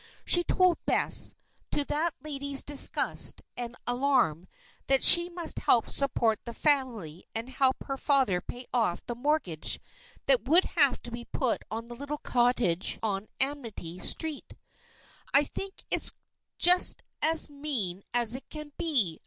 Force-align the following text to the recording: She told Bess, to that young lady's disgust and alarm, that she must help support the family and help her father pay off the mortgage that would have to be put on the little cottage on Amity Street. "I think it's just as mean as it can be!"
She 0.25 0.43
told 0.43 0.83
Bess, 0.87 1.35
to 1.73 1.85
that 1.85 2.15
young 2.25 2.33
lady's 2.33 2.63
disgust 2.63 3.43
and 3.55 3.75
alarm, 3.85 4.47
that 4.87 5.03
she 5.03 5.29
must 5.29 5.59
help 5.59 5.91
support 5.91 6.39
the 6.43 6.55
family 6.55 7.23
and 7.35 7.47
help 7.49 7.83
her 7.83 7.97
father 7.97 8.41
pay 8.41 8.65
off 8.73 9.05
the 9.05 9.13
mortgage 9.13 9.79
that 10.25 10.47
would 10.49 10.63
have 10.63 10.99
to 11.03 11.11
be 11.11 11.25
put 11.25 11.61
on 11.69 11.85
the 11.85 11.93
little 11.95 12.17
cottage 12.17 12.97
on 13.03 13.27
Amity 13.39 13.99
Street. 13.99 14.55
"I 15.35 15.43
think 15.43 15.85
it's 15.91 16.13
just 16.57 17.03
as 17.21 17.51
mean 17.51 18.01
as 18.11 18.33
it 18.33 18.49
can 18.49 18.71
be!" 18.79 19.19